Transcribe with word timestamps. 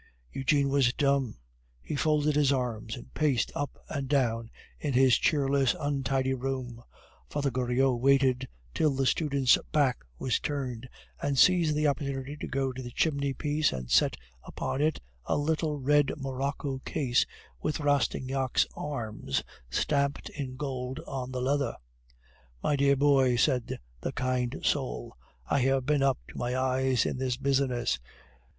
Eugene 0.31 0.69
was 0.69 0.91
dumb. 0.93 1.37
He 1.79 1.95
folded 1.95 2.35
his 2.35 2.51
arms 2.51 2.95
and 2.95 3.13
paced 3.13 3.51
up 3.53 3.77
and 3.87 4.07
down 4.09 4.49
in 4.79 4.93
his 4.93 5.15
cheerless, 5.15 5.75
untidy 5.79 6.33
room. 6.33 6.83
Father 7.29 7.51
Goriot 7.51 7.99
waited 7.99 8.47
till 8.73 8.95
the 8.95 9.05
student's 9.05 9.59
back 9.71 10.03
was 10.17 10.39
turned, 10.39 10.89
and 11.21 11.37
seized 11.37 11.75
the 11.75 11.85
opportunity 11.85 12.35
to 12.37 12.47
go 12.47 12.71
to 12.73 12.81
the 12.81 12.89
chimney 12.89 13.31
piece 13.35 13.71
and 13.71 13.91
set 13.91 14.17
upon 14.43 14.81
it 14.81 14.99
a 15.25 15.37
little 15.37 15.77
red 15.79 16.11
morocco 16.17 16.79
case 16.79 17.23
with 17.61 17.79
Rastignac's 17.79 18.65
arms 18.75 19.43
stamped 19.69 20.29
in 20.29 20.55
gold 20.55 20.99
on 21.05 21.31
the 21.31 21.41
leather. 21.43 21.75
"My 22.63 22.75
dear 22.75 22.95
boy," 22.95 23.35
said 23.35 23.77
the 23.99 24.13
kind 24.13 24.61
soul, 24.63 25.15
"I 25.45 25.59
have 25.59 25.85
been 25.85 26.01
up 26.01 26.17
to 26.29 26.39
the 26.39 26.55
eyes 26.55 27.05
in 27.05 27.19
this 27.19 27.37
business. 27.37 27.99